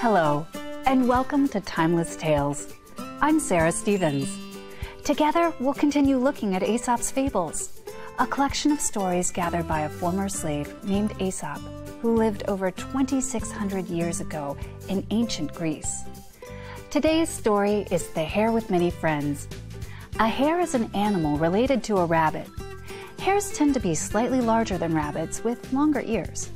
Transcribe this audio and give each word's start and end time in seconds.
Hello, 0.00 0.46
and 0.84 1.08
welcome 1.08 1.48
to 1.48 1.58
Timeless 1.62 2.16
Tales. 2.16 2.74
I'm 3.22 3.40
Sarah 3.40 3.72
Stevens. 3.72 4.28
Together, 5.04 5.54
we'll 5.58 5.72
continue 5.72 6.18
looking 6.18 6.54
at 6.54 6.62
Aesop's 6.62 7.10
Fables, 7.10 7.80
a 8.18 8.26
collection 8.26 8.72
of 8.72 8.80
stories 8.80 9.30
gathered 9.30 9.66
by 9.66 9.80
a 9.80 9.88
former 9.88 10.28
slave 10.28 10.74
named 10.84 11.14
Aesop 11.18 11.58
who 12.02 12.14
lived 12.14 12.42
over 12.46 12.70
2,600 12.70 13.86
years 13.86 14.20
ago 14.20 14.54
in 14.90 15.06
ancient 15.10 15.54
Greece. 15.54 16.02
Today's 16.90 17.30
story 17.30 17.86
is 17.90 18.08
The 18.08 18.22
Hare 18.22 18.52
with 18.52 18.68
Many 18.68 18.90
Friends. 18.90 19.48
A 20.20 20.28
hare 20.28 20.60
is 20.60 20.74
an 20.74 20.90
animal 20.94 21.38
related 21.38 21.82
to 21.84 21.96
a 21.96 22.04
rabbit. 22.04 22.46
Hares 23.18 23.50
tend 23.50 23.72
to 23.72 23.80
be 23.80 23.94
slightly 23.94 24.42
larger 24.42 24.76
than 24.76 24.94
rabbits 24.94 25.42
with 25.42 25.72
longer 25.72 26.02
ears. 26.04 26.50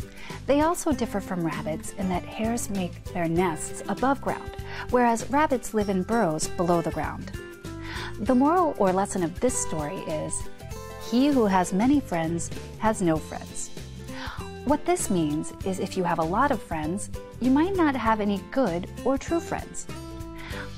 They 0.50 0.62
also 0.62 0.90
differ 0.90 1.20
from 1.20 1.46
rabbits 1.46 1.92
in 1.92 2.08
that 2.08 2.24
hares 2.24 2.70
make 2.70 3.04
their 3.12 3.28
nests 3.28 3.84
above 3.88 4.20
ground, 4.20 4.50
whereas 4.90 5.30
rabbits 5.30 5.74
live 5.74 5.88
in 5.88 6.02
burrows 6.02 6.48
below 6.48 6.82
the 6.82 6.90
ground. 6.90 7.30
The 8.18 8.34
moral 8.34 8.74
or 8.76 8.92
lesson 8.92 9.22
of 9.22 9.38
this 9.38 9.56
story 9.56 9.98
is 10.08 10.42
he 11.08 11.28
who 11.28 11.46
has 11.46 11.72
many 11.72 12.00
friends 12.00 12.50
has 12.80 13.00
no 13.00 13.16
friends. 13.16 13.70
What 14.64 14.84
this 14.84 15.08
means 15.08 15.52
is 15.64 15.78
if 15.78 15.96
you 15.96 16.02
have 16.02 16.18
a 16.18 16.24
lot 16.36 16.50
of 16.50 16.60
friends, 16.60 17.10
you 17.40 17.52
might 17.52 17.76
not 17.76 17.94
have 17.94 18.20
any 18.20 18.42
good 18.50 18.90
or 19.04 19.16
true 19.16 19.38
friends. 19.38 19.86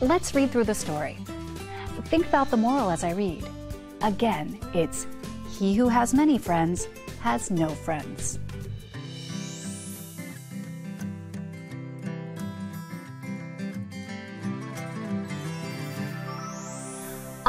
Let's 0.03 0.35
read 0.35 0.51
through 0.51 0.65
the 0.65 0.75
story. 0.75 1.17
Think 2.11 2.27
about 2.27 2.51
the 2.51 2.59
moral 2.59 2.91
as 2.91 3.05
I 3.05 3.13
read. 3.13 3.43
Again, 4.03 4.61
it's 4.75 5.07
he 5.49 5.75
who 5.75 5.89
has 5.89 6.13
many 6.13 6.37
friends 6.37 6.89
has 7.23 7.51
no 7.51 7.71
friends. 7.71 8.39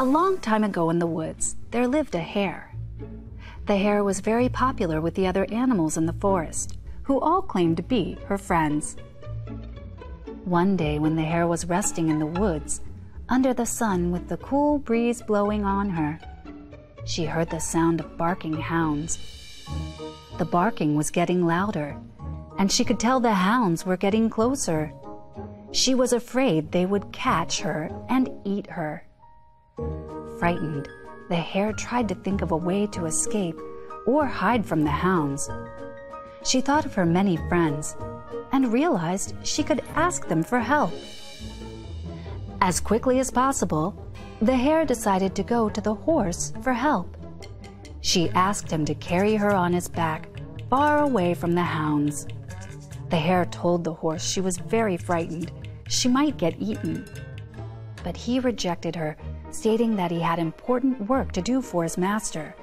A 0.03 0.13
long 0.19 0.37
time 0.39 0.65
ago 0.65 0.89
in 0.89 0.99
the 0.99 1.07
woods, 1.07 1.55
there 1.71 1.87
lived 1.87 2.13
a 2.13 2.19
hare. 2.19 2.75
The 3.67 3.77
hare 3.77 4.03
was 4.03 4.19
very 4.19 4.49
popular 4.49 4.99
with 4.99 5.15
the 5.15 5.25
other 5.25 5.47
animals 5.49 5.95
in 5.95 6.07
the 6.07 6.19
forest, 6.19 6.77
who 7.03 7.21
all 7.21 7.41
claimed 7.41 7.77
to 7.77 7.83
be 7.83 8.17
her 8.25 8.37
friends. 8.37 8.97
One 10.43 10.75
day, 10.75 10.99
when 10.99 11.15
the 11.15 11.23
hare 11.23 11.47
was 11.47 11.69
resting 11.69 12.09
in 12.09 12.19
the 12.19 12.25
woods, 12.25 12.81
under 13.29 13.53
the 13.53 13.65
sun 13.65 14.11
with 14.11 14.27
the 14.27 14.35
cool 14.35 14.77
breeze 14.77 15.21
blowing 15.21 15.63
on 15.63 15.91
her, 15.91 16.19
she 17.05 17.23
heard 17.23 17.49
the 17.49 17.61
sound 17.61 18.01
of 18.01 18.17
barking 18.17 18.57
hounds. 18.57 19.17
The 20.37 20.43
barking 20.43 20.97
was 20.97 21.11
getting 21.11 21.45
louder, 21.45 21.95
and 22.59 22.69
she 22.69 22.83
could 22.83 22.99
tell 22.99 23.21
the 23.21 23.35
hounds 23.35 23.85
were 23.85 23.95
getting 23.95 24.29
closer. 24.29 24.91
She 25.71 25.95
was 25.95 26.11
afraid 26.11 26.73
they 26.73 26.85
would 26.85 27.13
catch 27.13 27.61
her 27.61 27.89
and 28.09 28.29
eat 28.43 28.67
her. 28.71 29.07
Frightened, 30.39 30.89
the 31.29 31.35
hare 31.35 31.73
tried 31.73 32.09
to 32.09 32.15
think 32.15 32.41
of 32.41 32.51
a 32.51 32.57
way 32.57 32.87
to 32.87 33.05
escape 33.05 33.59
or 34.05 34.25
hide 34.25 34.65
from 34.65 34.83
the 34.83 34.91
hounds. 34.91 35.49
She 36.43 36.61
thought 36.61 36.85
of 36.85 36.93
her 36.95 37.05
many 37.05 37.37
friends 37.47 37.95
and 38.51 38.73
realized 38.73 39.35
she 39.43 39.63
could 39.63 39.81
ask 39.95 40.27
them 40.27 40.43
for 40.43 40.59
help. 40.59 40.93
As 42.61 42.79
quickly 42.79 43.19
as 43.19 43.31
possible, 43.31 43.95
the 44.41 44.55
hare 44.55 44.85
decided 44.85 45.35
to 45.35 45.43
go 45.43 45.69
to 45.69 45.81
the 45.81 45.93
horse 45.93 46.53
for 46.61 46.73
help. 46.73 47.15
She 48.01 48.29
asked 48.31 48.69
him 48.69 48.85
to 48.85 48.95
carry 48.95 49.35
her 49.35 49.53
on 49.53 49.73
his 49.73 49.87
back, 49.87 50.27
far 50.69 50.99
away 50.99 51.33
from 51.33 51.53
the 51.53 51.63
hounds. 51.63 52.27
The 53.09 53.17
hare 53.17 53.45
told 53.45 53.83
the 53.83 53.93
horse 53.93 54.23
she 54.23 54.41
was 54.41 54.57
very 54.57 54.97
frightened. 54.97 55.51
She 55.87 56.09
might 56.09 56.37
get 56.37 56.59
eaten. 56.59 57.05
But 58.03 58.17
he 58.17 58.39
rejected 58.39 58.95
her, 58.95 59.15
stating 59.53 59.95
that 59.95 60.11
he 60.11 60.19
had 60.19 60.39
important 60.39 61.07
work 61.07 61.31
to 61.31 61.41
do 61.41 61.61
for 61.61 61.83
his 61.83 61.97
master. 61.97 62.55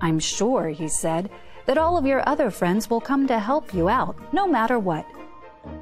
I'm 0.00 0.18
sure, 0.18 0.68
he 0.68 0.88
said, 0.88 1.30
that 1.66 1.78
all 1.78 1.96
of 1.96 2.06
your 2.06 2.28
other 2.28 2.50
friends 2.50 2.88
will 2.88 3.00
come 3.00 3.26
to 3.26 3.38
help 3.38 3.74
you 3.74 3.88
out, 3.88 4.16
no 4.32 4.46
matter 4.46 4.78
what. 4.78 5.06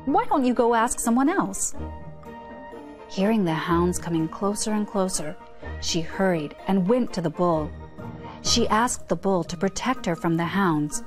Why 0.06 0.24
don't 0.26 0.44
you 0.44 0.54
go 0.54 0.74
ask 0.74 0.98
someone 0.98 1.28
else? 1.28 1.74
Hearing 3.08 3.44
the 3.44 3.54
hounds 3.54 3.98
coming 3.98 4.28
closer 4.28 4.72
and 4.72 4.86
closer, 4.86 5.36
she 5.80 6.00
hurried 6.00 6.56
and 6.66 6.88
went 6.88 7.12
to 7.14 7.20
the 7.20 7.30
bull. 7.30 7.70
She 8.42 8.68
asked 8.68 9.08
the 9.08 9.16
bull 9.16 9.44
to 9.44 9.56
protect 9.56 10.06
her 10.06 10.16
from 10.16 10.36
the 10.36 10.44
hounds, 10.44 11.02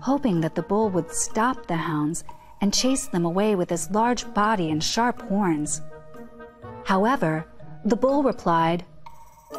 hoping 0.00 0.40
that 0.40 0.54
the 0.54 0.62
bull 0.62 0.90
would 0.90 1.10
stop 1.10 1.66
the 1.66 1.76
hounds 1.76 2.24
and 2.60 2.74
chase 2.74 3.06
them 3.06 3.24
away 3.24 3.54
with 3.54 3.70
his 3.70 3.90
large 3.90 4.32
body 4.34 4.70
and 4.70 4.82
sharp 4.82 5.22
horns. 5.22 5.80
However, 6.84 7.46
the 7.84 7.96
bull 7.96 8.22
replied, 8.22 8.84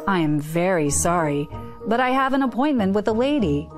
I 0.06 0.20
am 0.20 0.40
very 0.40 0.90
sorry, 0.90 1.48
but 1.86 2.00
I 2.00 2.10
have 2.10 2.32
an 2.32 2.42
appointment 2.42 2.94
with 2.94 3.08
a 3.08 3.12
lady. 3.12 3.68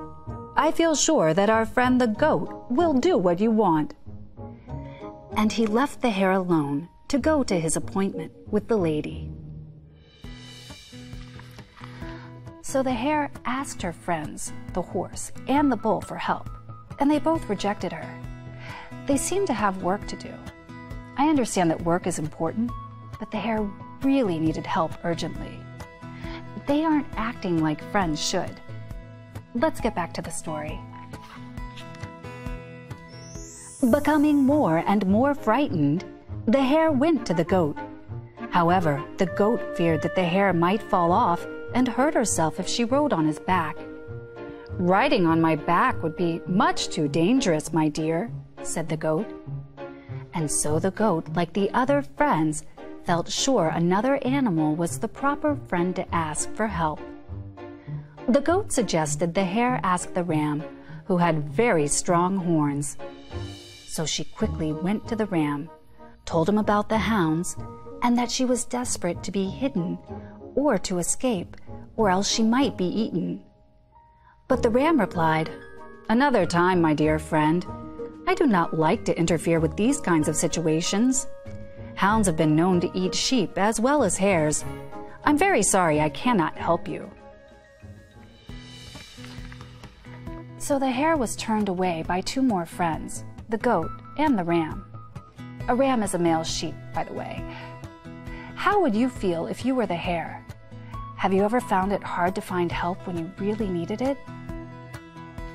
I 0.55 0.71
feel 0.71 0.95
sure 0.95 1.33
that 1.33 1.49
our 1.49 1.65
friend 1.65 1.99
the 1.99 2.07
goat 2.07 2.65
will 2.69 2.93
do 2.93 3.17
what 3.17 3.39
you 3.39 3.51
want. 3.51 3.93
And 5.37 5.51
he 5.51 5.65
left 5.65 6.01
the 6.01 6.09
hare 6.09 6.31
alone 6.31 6.89
to 7.07 7.17
go 7.17 7.43
to 7.43 7.59
his 7.59 7.75
appointment 7.75 8.31
with 8.47 8.67
the 8.67 8.77
lady. 8.77 9.31
So 12.61 12.83
the 12.83 12.91
hare 12.91 13.31
asked 13.45 13.81
her 13.81 13.93
friends, 13.93 14.53
the 14.73 14.81
horse 14.81 15.31
and 15.47 15.71
the 15.71 15.77
bull, 15.77 16.01
for 16.01 16.17
help, 16.17 16.49
and 16.99 17.09
they 17.09 17.17
both 17.17 17.49
rejected 17.49 17.91
her. 17.91 18.07
They 19.07 19.17
seemed 19.17 19.47
to 19.47 19.53
have 19.53 19.81
work 19.81 20.05
to 20.07 20.15
do. 20.15 20.33
I 21.17 21.29
understand 21.29 21.71
that 21.71 21.81
work 21.81 22.05
is 22.05 22.19
important, 22.19 22.71
but 23.17 23.31
the 23.31 23.37
hare 23.37 23.67
really 24.03 24.37
needed 24.37 24.67
help 24.67 24.91
urgently. 25.03 25.59
They 26.69 26.85
aren't 26.85 27.07
acting 27.17 27.63
like 27.63 27.81
friends 27.91 28.23
should. 28.23 28.61
Let's 29.55 29.81
get 29.81 29.95
back 29.95 30.13
to 30.13 30.21
the 30.21 30.29
story. 30.29 30.79
Becoming 33.89 34.43
more 34.43 34.83
and 34.85 35.03
more 35.07 35.33
frightened, 35.33 36.05
the 36.45 36.61
hare 36.61 36.91
went 36.91 37.25
to 37.25 37.33
the 37.33 37.43
goat. 37.43 37.75
However, 38.51 39.03
the 39.17 39.25
goat 39.25 39.75
feared 39.75 40.03
that 40.03 40.13
the 40.13 40.23
hare 40.23 40.53
might 40.53 40.83
fall 40.83 41.11
off 41.11 41.43
and 41.73 41.87
hurt 41.87 42.13
herself 42.13 42.59
if 42.59 42.67
she 42.67 42.85
rode 42.85 43.13
on 43.13 43.25
his 43.25 43.39
back. 43.39 43.75
Riding 44.73 45.25
on 45.25 45.41
my 45.41 45.55
back 45.55 46.03
would 46.03 46.15
be 46.15 46.39
much 46.45 46.89
too 46.89 47.07
dangerous, 47.07 47.73
my 47.73 47.89
dear, 47.89 48.31
said 48.61 48.89
the 48.89 48.95
goat. 48.95 49.25
And 50.35 50.51
so 50.51 50.77
the 50.77 50.91
goat, 50.91 51.29
like 51.33 51.53
the 51.53 51.71
other 51.71 52.03
friends, 52.03 52.63
felt 53.09 53.31
sure 53.31 53.69
another 53.69 54.19
animal 54.23 54.75
was 54.75 54.99
the 54.99 55.07
proper 55.07 55.57
friend 55.67 55.95
to 55.95 56.05
ask 56.13 56.53
for 56.53 56.67
help. 56.67 56.99
The 58.27 58.39
goat 58.39 58.71
suggested 58.71 59.33
the 59.33 59.43
hare 59.43 59.79
ask 59.81 60.13
the 60.13 60.23
ram, 60.23 60.63
who 61.05 61.17
had 61.17 61.49
very 61.49 61.87
strong 61.87 62.37
horns. 62.37 62.97
So 63.87 64.05
she 64.05 64.25
quickly 64.25 64.73
went 64.73 65.07
to 65.07 65.15
the 65.15 65.25
ram 65.25 65.71
told 66.25 66.47
him 66.47 66.59
about 66.59 66.87
the 66.89 66.99
hounds, 66.99 67.57
and 68.03 68.15
that 68.15 68.29
she 68.29 68.45
was 68.45 68.63
desperate 68.63 69.23
to 69.23 69.31
be 69.31 69.49
hidden 69.49 69.97
or 70.53 70.77
to 70.77 70.99
escape, 70.99 71.57
or 71.97 72.11
else 72.11 72.29
she 72.29 72.43
might 72.43 72.77
be 72.77 72.85
eaten. 72.85 73.41
But 74.47 74.61
the 74.61 74.69
ram 74.69 74.99
replied, 74.99 75.49
Another 76.09 76.45
time, 76.45 76.79
my 76.79 76.93
dear 76.93 77.17
friend. 77.17 77.65
I 78.27 78.35
do 78.35 78.45
not 78.45 78.77
like 78.77 79.03
to 79.05 79.17
interfere 79.17 79.59
with 79.59 79.75
these 79.75 79.99
kinds 79.99 80.27
of 80.27 80.35
situations. 80.35 81.25
Hounds 81.99 82.27
have 82.27 82.37
been 82.37 82.55
known 82.55 82.79
to 82.79 82.97
eat 82.97 83.13
sheep 83.13 83.57
as 83.57 83.77
well 83.77 84.03
as 84.03 84.15
hares. 84.15 84.63
I'm 85.25 85.37
very 85.37 85.61
sorry 85.61 85.99
I 85.99 86.07
cannot 86.07 86.57
help 86.57 86.87
you. 86.87 87.11
So 90.59 90.79
the 90.79 90.89
hare 90.89 91.17
was 91.17 91.35
turned 91.35 91.67
away 91.67 92.05
by 92.07 92.21
two 92.21 92.41
more 92.41 92.65
friends, 92.65 93.25
the 93.49 93.57
goat 93.57 93.91
and 94.17 94.39
the 94.39 94.45
ram. 94.45 94.85
A 95.67 95.75
ram 95.75 96.01
is 96.01 96.13
a 96.13 96.17
male 96.17 96.45
sheep, 96.45 96.73
by 96.95 97.03
the 97.03 97.11
way. 97.11 97.43
How 98.55 98.79
would 98.79 98.95
you 98.95 99.09
feel 99.09 99.47
if 99.47 99.65
you 99.65 99.75
were 99.75 99.85
the 99.85 99.93
hare? 99.93 100.41
Have 101.17 101.33
you 101.33 101.43
ever 101.43 101.59
found 101.59 101.91
it 101.91 102.01
hard 102.01 102.33
to 102.35 102.41
find 102.41 102.71
help 102.71 103.05
when 103.05 103.17
you 103.17 103.29
really 103.37 103.67
needed 103.67 104.01
it? 104.01 104.17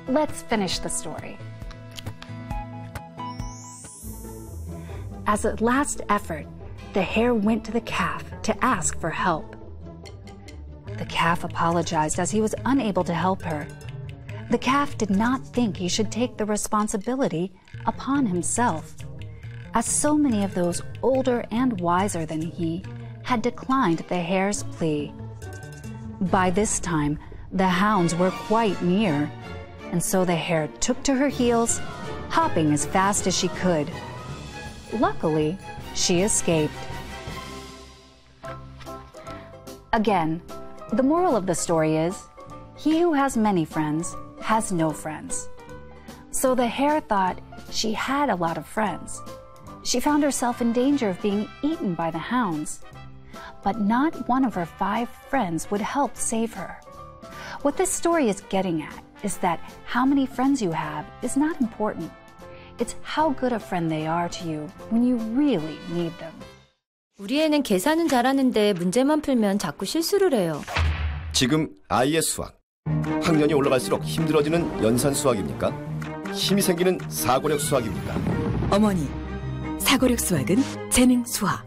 Let's 0.07 0.43
finish 0.43 0.77
the 0.77 0.89
story. 0.89 1.39
As 5.27 5.45
a 5.45 5.55
last 5.55 6.01
effort, 6.09 6.45
the 6.93 7.01
hare 7.01 7.33
went 7.33 7.65
to 7.65 7.71
the 7.71 7.81
calf 7.81 8.23
to 8.43 8.63
ask 8.63 8.99
for 8.99 9.09
help. 9.09 9.55
The 10.97 11.05
calf 11.05 11.43
apologized 11.43 12.19
as 12.19 12.31
he 12.31 12.41
was 12.41 12.55
unable 12.65 13.03
to 13.03 13.13
help 13.13 13.41
her. 13.41 13.67
The 14.49 14.57
calf 14.57 14.97
did 14.97 15.09
not 15.09 15.45
think 15.45 15.75
he 15.75 15.87
should 15.87 16.11
take 16.11 16.37
the 16.37 16.45
responsibility 16.45 17.51
upon 17.85 18.27
himself 18.27 18.95
as 19.75 19.85
so 19.85 20.17
many 20.17 20.43
of 20.43 20.53
those 20.53 20.81
older 21.01 21.43
and 21.51 21.79
wiser 21.81 22.25
than 22.25 22.41
he 22.41 22.81
had 23.23 23.41
declined 23.41 23.99
the 24.07 24.17
hare's 24.17 24.63
plea. 24.63 25.13
By 26.21 26.49
this 26.49 26.79
time, 26.79 27.19
the 27.51 27.67
hounds 27.67 28.15
were 28.15 28.31
quite 28.31 28.81
near, 28.81 29.29
and 29.91 30.01
so 30.01 30.23
the 30.23 30.35
hare 30.35 30.69
took 30.79 31.03
to 31.03 31.13
her 31.13 31.27
heels, 31.27 31.79
hopping 32.29 32.71
as 32.71 32.85
fast 32.85 33.27
as 33.27 33.37
she 33.37 33.49
could. 33.49 33.91
Luckily, 34.99 35.57
she 35.93 36.21
escaped. 36.21 36.73
Again, 39.91 40.41
the 40.93 41.03
moral 41.03 41.35
of 41.35 41.45
the 41.45 41.55
story 41.55 41.97
is 41.97 42.23
he 42.77 42.99
who 42.99 43.13
has 43.13 43.35
many 43.35 43.65
friends 43.65 44.15
has 44.41 44.71
no 44.71 44.91
friends. 44.91 45.49
So 46.31 46.55
the 46.55 46.67
hare 46.67 47.01
thought 47.01 47.39
she 47.71 47.91
had 47.93 48.29
a 48.29 48.35
lot 48.35 48.57
of 48.57 48.65
friends. 48.65 49.21
She 49.83 49.99
found 49.99 50.23
herself 50.23 50.61
in 50.61 50.71
danger 50.71 51.09
of 51.09 51.21
being 51.21 51.49
eaten 51.61 51.93
by 51.93 52.11
the 52.11 52.17
hounds. 52.17 52.81
But 53.63 53.81
not 53.81 54.27
one 54.29 54.45
of 54.45 54.53
her 54.55 54.65
five 54.65 55.09
friends 55.29 55.69
would 55.71 55.81
help 55.81 56.15
save 56.15 56.53
her. 56.53 56.79
What 57.63 57.77
this 57.77 57.91
story 57.91 58.29
is 58.29 58.41
getting 58.49 58.81
at 58.81 59.03
is 59.23 59.37
that 59.37 59.59
how 59.85 60.05
many 60.05 60.25
friends 60.25 60.61
you 60.61 60.71
have 60.71 61.05
is 61.21 61.35
not 61.35 61.59
important. 61.59 62.11
It's 62.77 62.95
how 63.03 63.33
good 63.33 63.53
a 63.53 63.59
friend 63.59 63.89
they 63.89 64.05
are 64.05 64.29
to 64.29 64.49
you 64.49 64.67
when 64.91 65.03
you 65.03 65.17
really 65.33 65.77
need 65.91 66.17
them. 66.17 66.33
우리 67.17 67.41
애는 67.41 67.63
계산은 67.63 68.09
잘하는데 68.09 68.73
문제만 68.73 69.21
풀면 69.21 69.59
자꾸 69.59 69.85
실수를 69.85 70.33
해요. 70.33 70.61
지금 71.31 71.69
아이의 71.87 72.21
수학. 72.21 72.59
학년이 73.23 73.53
올라갈수록 73.53 74.03
힘들어지는 74.03 74.83
연산 74.83 75.13
수학입니까? 75.13 75.71
힘이 76.33 76.61
생기는 76.61 76.99
사고력 77.07 77.61
수학입니까? 77.61 78.15
어머니, 78.69 79.07
사고력 79.79 80.19
수학은 80.19 80.57
재능 80.91 81.23
수학. 81.25 81.65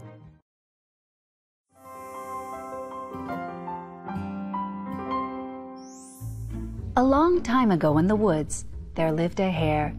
A 6.97 7.03
long 7.03 7.41
time 7.41 7.71
ago 7.71 7.97
in 7.97 8.07
the 8.07 8.15
woods, 8.15 8.65
there 8.93 9.11
lived 9.11 9.41
a 9.41 9.49
hare. 9.49 9.93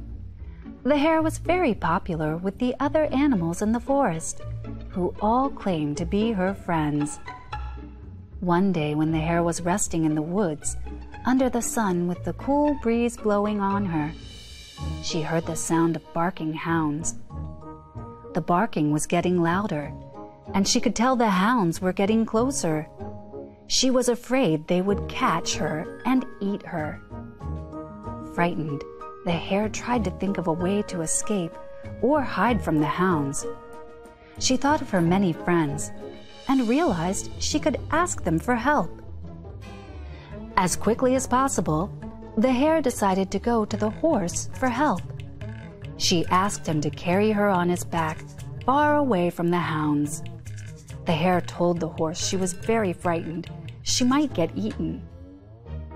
The 0.82 0.96
hare 0.96 1.20
was 1.20 1.36
very 1.36 1.74
popular 1.74 2.38
with 2.38 2.58
the 2.58 2.74
other 2.80 3.04
animals 3.06 3.60
in 3.60 3.72
the 3.72 3.80
forest, 3.80 4.40
who 4.88 5.14
all 5.20 5.50
claimed 5.50 5.98
to 5.98 6.06
be 6.06 6.32
her 6.32 6.54
friends. 6.54 7.20
One 8.40 8.72
day, 8.72 8.94
when 8.94 9.12
the 9.12 9.18
hare 9.18 9.42
was 9.42 9.60
resting 9.60 10.06
in 10.06 10.14
the 10.14 10.22
woods, 10.22 10.78
under 11.26 11.50
the 11.50 11.60
sun 11.60 12.08
with 12.08 12.24
the 12.24 12.32
cool 12.32 12.78
breeze 12.80 13.18
blowing 13.18 13.60
on 13.60 13.84
her, 13.84 14.10
she 15.02 15.20
heard 15.20 15.44
the 15.44 15.54
sound 15.54 15.96
of 15.96 16.14
barking 16.14 16.54
hounds. 16.54 17.16
The 18.32 18.40
barking 18.40 18.90
was 18.90 19.04
getting 19.04 19.42
louder, 19.42 19.92
and 20.54 20.66
she 20.66 20.80
could 20.80 20.96
tell 20.96 21.14
the 21.14 21.28
hounds 21.28 21.82
were 21.82 21.92
getting 21.92 22.24
closer. 22.24 22.88
She 23.66 23.90
was 23.90 24.08
afraid 24.08 24.66
they 24.66 24.80
would 24.80 25.08
catch 25.08 25.56
her 25.56 26.00
and 26.06 26.24
eat 26.40 26.62
her. 26.62 27.02
Frightened, 28.34 28.82
the 29.24 29.32
hare 29.32 29.68
tried 29.68 30.04
to 30.04 30.10
think 30.12 30.38
of 30.38 30.46
a 30.46 30.52
way 30.52 30.82
to 30.82 31.02
escape 31.02 31.52
or 32.02 32.22
hide 32.22 32.62
from 32.62 32.78
the 32.78 32.86
hounds. 32.86 33.46
She 34.38 34.56
thought 34.56 34.80
of 34.80 34.90
her 34.90 35.00
many 35.00 35.32
friends 35.32 35.92
and 36.48 36.68
realized 36.68 37.30
she 37.38 37.60
could 37.60 37.78
ask 37.90 38.24
them 38.24 38.38
for 38.38 38.54
help. 38.54 39.02
As 40.56 40.76
quickly 40.76 41.14
as 41.14 41.26
possible, 41.26 41.90
the 42.36 42.52
hare 42.52 42.80
decided 42.80 43.30
to 43.30 43.38
go 43.38 43.64
to 43.64 43.76
the 43.76 43.90
horse 43.90 44.48
for 44.54 44.68
help. 44.68 45.02
She 45.96 46.26
asked 46.26 46.66
him 46.66 46.80
to 46.80 46.90
carry 46.90 47.30
her 47.32 47.48
on 47.48 47.68
his 47.68 47.84
back, 47.84 48.24
far 48.64 48.96
away 48.96 49.30
from 49.30 49.48
the 49.48 49.58
hounds. 49.58 50.22
The 51.04 51.12
hare 51.12 51.40
told 51.40 51.80
the 51.80 51.88
horse 51.88 52.26
she 52.26 52.36
was 52.36 52.52
very 52.52 52.92
frightened 52.92 53.50
she 53.82 54.04
might 54.04 54.34
get 54.34 54.50
eaten. 54.54 55.02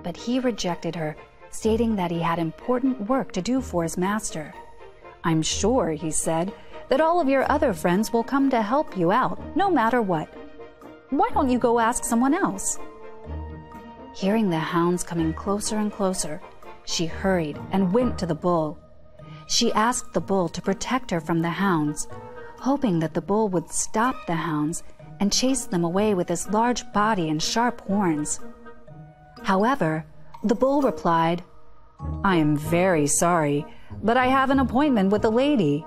But 0.03 0.17
he 0.17 0.41
rejected 0.41 0.95
her, 0.97 1.17
stating 1.55 1.95
that 1.95 2.11
he 2.11 2.19
had 2.21 2.39
important 2.39 3.09
work 3.09 3.31
to 3.33 3.41
do 3.41 3.61
for 3.61 3.85
his 3.85 3.97
master. 3.97 4.53
I'm 5.23 5.41
sure, 5.41 5.93
he 5.93 6.11
said, 6.11 6.53
that 6.89 7.01
all 7.01 7.21
of 7.21 7.29
your 7.29 7.51
other 7.51 7.73
friends 7.73 8.13
will 8.13 8.25
come 8.25 8.51
to 8.51 8.61
help 8.61 8.97
you 8.97 9.13
out, 9.13 9.39
no 9.57 9.71
matter 9.71 10.03
what. 10.03 10.29
Why 11.11 11.31
don't 11.33 11.49
you 11.49 11.59
go 11.59 11.79
ask 11.79 12.05
someone 12.05 12.35
else? 12.35 12.79
Hearing 14.15 14.51
the 14.51 14.59
hounds 14.59 15.05
coming 15.05 15.33
closer 15.33 15.79
and 15.79 15.93
closer, 15.93 16.41
she 16.85 17.07
hurried 17.07 17.59
and 17.71 17.93
went 17.93 18.19
to 18.19 18.27
the 18.27 18.35
bull. 18.35 18.79
She 19.47 19.73
asked 19.73 20.13
the 20.13 20.21
bull 20.21 20.49
to 20.49 20.63
protect 20.63 21.11
her 21.13 21.21
from 21.21 21.41
the 21.41 21.51
hounds, 21.51 22.09
hoping 22.59 22.99
that 22.99 23.15
the 23.15 23.23
bull 23.23 23.49
would 23.51 23.71
stop 23.71 24.17
the 24.27 24.35
hounds 24.35 24.83
and 25.21 25.33
chase 25.33 25.67
them 25.67 25.85
away 25.85 26.15
with 26.15 26.29
his 26.29 26.49
large 26.49 26.83
body 26.93 27.29
and 27.29 27.41
sharp 27.41 27.81
horns. 27.83 28.41
However, 29.45 30.05
the 30.45 30.55
bull 30.55 30.83
replied, 30.83 31.43
I 32.23 32.37
am 32.37 32.57
very 32.57 33.07
sorry, 33.07 33.65
but 34.03 34.19
I 34.19 34.27
have 34.27 34.51
an 34.51 34.59
appointment 34.59 35.11
with 35.11 35.25
a 35.25 35.31
lady. 35.31 35.87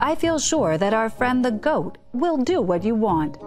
I 0.00 0.16
feel 0.16 0.40
sure 0.40 0.76
that 0.76 0.92
our 0.92 1.08
friend 1.08 1.44
the 1.44 1.52
goat 1.52 1.98
will 2.12 2.36
do 2.36 2.60
what 2.60 2.82
you 2.82 2.96
want. 2.96 3.38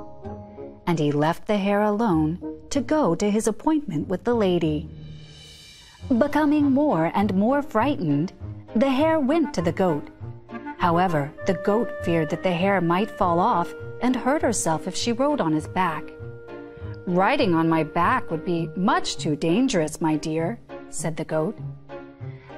And 0.88 0.98
he 0.98 1.12
left 1.12 1.48
the 1.48 1.58
hare 1.58 1.82
alone 1.82 2.40
to 2.70 2.80
go 2.80 3.14
to 3.16 3.30
his 3.30 3.48
appointment 3.48 4.08
with 4.08 4.24
the 4.24 4.34
lady. 4.34 4.90
Becoming 6.18 6.72
more 6.72 7.12
and 7.14 7.34
more 7.34 7.62
frightened, 7.62 8.32
the 8.74 8.90
hare 8.90 9.20
went 9.20 9.54
to 9.56 9.62
the 9.62 9.74
goat. 9.74 10.08
However, 10.78 11.34
the 11.46 11.56
goat 11.66 11.92
feared 12.06 12.30
that 12.30 12.44
the 12.44 12.54
hare 12.54 12.80
might 12.80 13.12
fall 13.12 13.40
off 13.40 13.74
and 14.02 14.16
hurt 14.16 14.42
herself 14.42 14.88
if 14.88 14.96
she 14.96 15.12
rode 15.12 15.42
on 15.42 15.52
his 15.52 15.68
back. 15.68 16.10
Riding 17.08 17.56
on 17.56 17.70
my 17.70 17.84
back 17.86 18.30
would 18.30 18.44
be 18.44 18.70
much 18.76 19.16
too 19.16 19.38
dangerous, 19.38 20.02
my 20.02 20.18
dear, 20.18 20.60
said 20.90 21.16
the 21.16 21.24
goat. 21.24 21.58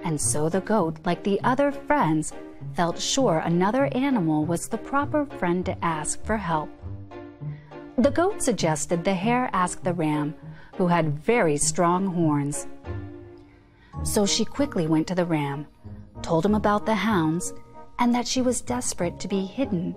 And 0.03 0.19
so 0.19 0.49
the 0.49 0.61
goat, 0.61 0.97
like 1.05 1.23
the 1.23 1.39
other 1.43 1.71
friends, 1.71 2.33
felt 2.73 2.99
sure 2.99 3.43
another 3.45 3.89
animal 3.91 4.45
was 4.45 4.67
the 4.67 4.79
proper 4.79 5.27
friend 5.27 5.63
to 5.67 5.85
ask 5.85 6.25
for 6.25 6.35
help. 6.35 6.67
The 7.99 8.09
goat 8.09 8.41
suggested 8.41 9.03
the 9.03 9.13
hare 9.13 9.51
ask 9.53 9.83
the 9.83 9.93
ram, 9.93 10.33
who 10.77 10.87
had 10.87 11.19
very 11.19 11.57
strong 11.57 12.07
horns. 12.07 12.65
So 14.01 14.25
she 14.25 14.45
quickly 14.45 14.87
went 14.87 15.05
to 15.09 15.15
the 15.15 15.27
ram, 15.27 15.67
told 16.23 16.43
him 16.43 16.55
about 16.55 16.87
the 16.87 16.95
hounds, 16.95 17.53
and 17.99 18.15
that 18.15 18.27
she 18.27 18.41
was 18.41 18.61
desperate 18.61 19.19
to 19.19 19.27
be 19.27 19.45
hidden 19.45 19.95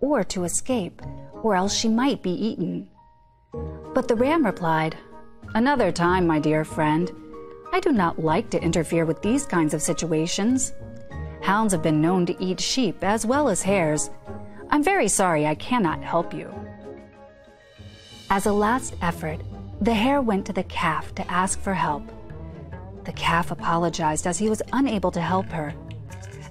or 0.00 0.22
to 0.22 0.44
escape, 0.44 1.02
or 1.42 1.56
else 1.56 1.74
she 1.74 1.88
might 1.88 2.22
be 2.22 2.30
eaten. 2.30 2.88
But 3.98 4.06
the 4.06 4.14
ram 4.14 4.46
replied, 4.46 4.96
Another 5.56 5.90
time, 5.90 6.24
my 6.24 6.38
dear 6.38 6.64
friend. 6.64 7.10
I 7.72 7.80
do 7.80 7.90
not 7.90 8.20
like 8.20 8.48
to 8.50 8.62
interfere 8.62 9.04
with 9.04 9.20
these 9.22 9.44
kinds 9.44 9.74
of 9.74 9.82
situations. 9.82 10.72
Hounds 11.42 11.72
have 11.72 11.82
been 11.82 12.00
known 12.00 12.24
to 12.26 12.40
eat 12.40 12.60
sheep 12.60 13.02
as 13.02 13.26
well 13.26 13.48
as 13.48 13.60
hares. 13.60 14.08
I'm 14.70 14.84
very 14.84 15.08
sorry 15.08 15.48
I 15.48 15.56
cannot 15.56 16.00
help 16.00 16.32
you. 16.32 16.48
As 18.30 18.46
a 18.46 18.52
last 18.52 18.94
effort, 19.02 19.40
the 19.80 19.94
hare 19.94 20.22
went 20.22 20.46
to 20.46 20.52
the 20.52 20.62
calf 20.62 21.12
to 21.16 21.28
ask 21.28 21.60
for 21.60 21.74
help. 21.74 22.04
The 23.02 23.12
calf 23.14 23.50
apologized 23.50 24.28
as 24.28 24.38
he 24.38 24.48
was 24.48 24.62
unable 24.72 25.10
to 25.10 25.20
help 25.20 25.46
her 25.46 25.74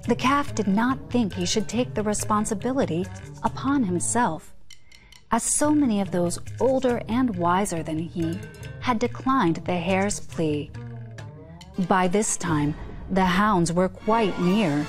the 0.08 0.16
calf 0.16 0.54
did 0.54 0.66
not 0.66 0.98
think 1.10 1.34
he 1.34 1.44
should 1.44 1.68
take 1.68 1.92
the 1.92 2.02
responsibility 2.02 3.06
upon 3.42 3.84
himself, 3.84 4.54
as 5.30 5.42
so 5.42 5.74
many 5.74 6.00
of 6.00 6.10
those 6.10 6.38
older 6.60 7.02
and 7.08 7.36
wiser 7.36 7.82
than 7.82 7.98
he 7.98 8.38
had 8.80 8.98
declined 8.98 9.56
the 9.56 9.76
hare's 9.76 10.20
plea. 10.20 10.70
By 11.86 12.08
this 12.08 12.36
time, 12.36 12.74
the 13.10 13.24
hounds 13.24 13.72
were 13.72 13.88
quite 13.88 14.38
near, 14.40 14.86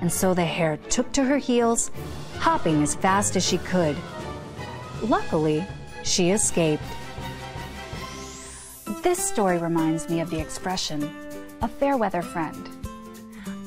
and 0.00 0.12
so 0.12 0.34
the 0.34 0.44
hare 0.44 0.76
took 0.88 1.10
to 1.12 1.24
her 1.24 1.38
heels, 1.38 1.90
hopping 2.38 2.82
as 2.82 2.94
fast 2.94 3.36
as 3.36 3.46
she 3.46 3.58
could. 3.58 3.96
Luckily, 5.02 5.66
she 6.02 6.30
escaped. 6.30 6.82
This 9.02 9.18
story 9.18 9.58
reminds 9.58 10.08
me 10.08 10.20
of 10.20 10.30
the 10.30 10.40
expression, 10.40 11.10
a 11.62 11.68
fair 11.68 11.96
weather 11.96 12.22
friend. 12.22 12.79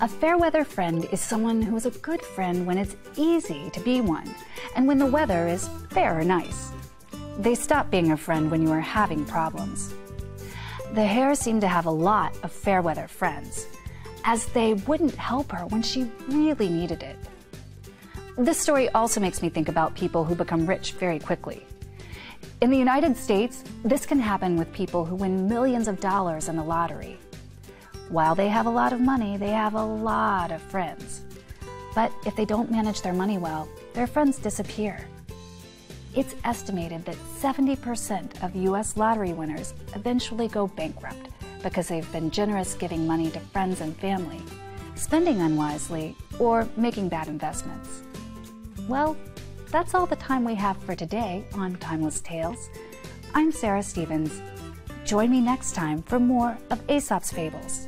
A 0.03 0.07
fair 0.09 0.37
weather 0.37 0.65
friend 0.65 1.07
is 1.13 1.21
someone 1.21 1.61
who 1.61 1.77
is 1.77 1.85
a 1.85 1.99
good 1.99 2.21
friend 2.21 2.67
when 2.67 2.77
it's 2.77 2.97
easy 3.15 3.69
to 3.69 3.79
be 3.79 4.01
one, 4.01 4.35
and 4.75 4.85
when 4.85 4.97
the 4.97 5.05
weather 5.05 5.47
is 5.47 5.69
fair 5.91 6.19
or 6.19 6.25
nice. 6.25 6.71
They 7.39 7.55
stop 7.55 7.89
being 7.89 8.11
a 8.11 8.17
friend 8.17 8.51
when 8.51 8.61
you 8.61 8.69
are 8.73 8.81
having 8.81 9.23
problems. 9.23 9.93
The 10.93 11.05
hare 11.05 11.35
seemed 11.35 11.61
to 11.61 11.69
have 11.69 11.85
a 11.85 11.89
lot 11.89 12.35
of 12.43 12.51
fair 12.51 12.81
weather 12.81 13.07
friends, 13.07 13.65
as 14.25 14.45
they 14.47 14.73
wouldn't 14.73 15.15
help 15.15 15.53
her 15.53 15.65
when 15.67 15.81
she 15.81 16.11
really 16.27 16.67
needed 16.67 17.01
it. 17.01 17.15
This 18.37 18.59
story 18.59 18.89
also 18.89 19.21
makes 19.21 19.41
me 19.41 19.47
think 19.47 19.69
about 19.69 19.95
people 19.95 20.25
who 20.25 20.35
become 20.35 20.67
rich 20.67 20.91
very 20.99 21.19
quickly. 21.19 21.65
In 22.59 22.69
the 22.69 22.77
United 22.77 23.15
States, 23.15 23.63
this 23.85 24.05
can 24.05 24.19
happen 24.19 24.57
with 24.57 24.73
people 24.73 25.05
who 25.05 25.15
win 25.15 25.47
millions 25.47 25.87
of 25.87 26.01
dollars 26.01 26.49
in 26.49 26.57
the 26.57 26.63
lottery. 26.63 27.17
While 28.09 28.35
they 28.35 28.47
have 28.49 28.65
a 28.65 28.69
lot 28.71 28.93
of 28.93 28.99
money, 28.99 29.37
they 29.37 29.49
have 29.49 29.75
a 29.75 29.83
lot 29.83 30.51
of 30.51 30.61
friends. 30.61 31.21
But 31.95 32.11
if 32.25 32.35
they 32.35 32.45
don't 32.45 32.71
manage 32.71 33.01
their 33.01 33.13
money 33.13 33.37
well, 33.37 33.67
their 33.93 34.07
friends 34.07 34.37
disappear. 34.37 35.07
It's 36.15 36.35
estimated 36.43 37.05
that 37.05 37.15
70% 37.39 38.43
of 38.43 38.55
US 38.55 38.97
lottery 38.97 39.33
winners 39.33 39.73
eventually 39.95 40.47
go 40.47 40.67
bankrupt 40.67 41.29
because 41.63 41.87
they've 41.87 42.11
been 42.11 42.29
generous 42.29 42.75
giving 42.75 43.07
money 43.07 43.31
to 43.31 43.39
friends 43.39 43.81
and 43.81 43.97
family, 43.97 44.41
spending 44.95 45.41
unwisely, 45.41 46.15
or 46.37 46.67
making 46.75 47.09
bad 47.09 47.27
investments. 47.27 48.03
Well, 48.87 49.17
that's 49.71 49.95
all 49.95 50.05
the 50.05 50.17
time 50.17 50.43
we 50.43 50.55
have 50.55 50.77
for 50.83 50.93
today 50.93 51.45
on 51.53 51.77
Timeless 51.77 52.21
Tales. 52.21 52.69
I'm 53.33 53.51
Sarah 53.51 53.81
Stevens. 53.81 54.39
Join 55.05 55.31
me 55.31 55.41
next 55.41 55.73
time 55.73 56.03
for 56.03 56.19
more 56.19 56.57
of 56.69 56.79
Aesop's 56.89 57.31
Fables. 57.31 57.87